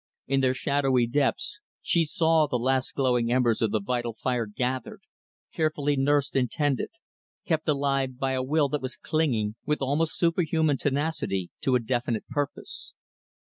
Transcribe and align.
In 0.25 0.39
their 0.39 0.55
shadowy 0.55 1.05
depths, 1.05 1.59
she 1.83 2.05
saw 2.05 2.47
the 2.47 2.57
last 2.57 2.95
glowing 2.95 3.31
embers 3.31 3.61
of 3.61 3.69
the 3.69 3.79
vital 3.79 4.15
fire 4.15 4.47
gathered; 4.47 5.01
carefully 5.53 5.95
nursed 5.95 6.35
and 6.35 6.49
tended; 6.49 6.89
kept 7.45 7.69
alive 7.69 8.17
by 8.17 8.31
a 8.31 8.41
will 8.41 8.67
that 8.69 8.81
was 8.81 8.97
clinging, 8.97 9.53
with 9.63 9.79
almost 9.83 10.17
superhuman 10.17 10.77
tenacity, 10.79 11.51
to 11.61 11.75
a 11.75 11.79
definite 11.79 12.27
purpose. 12.29 12.95